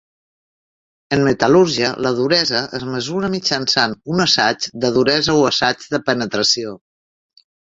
En 1.17 1.25
metal·lúrgia, 1.27 1.91
la 2.05 2.13
duresa 2.21 2.61
es 2.79 2.85
mesura 2.95 3.31
mitjançant 3.35 3.95
un 4.15 4.25
assaig 4.27 4.67
de 4.87 4.91
duresa 4.99 5.37
o 5.43 5.47
assaig 5.51 5.87
de 5.93 6.01
penetració. 6.09 6.75